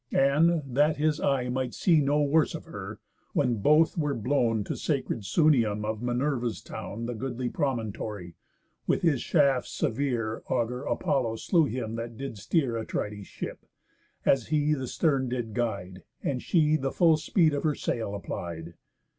[0.13, 2.99] And, that his eye Might see no worse of her,
[3.33, 8.33] when both were blown To sacred Sunium, of Minerva's town The goodly promontory,
[8.87, 13.67] with his shafts severe Augur Apollo slew him that did steer Atrides' ship,
[14.25, 18.73] as he the stern did guide, And she the full speed of her sail applied.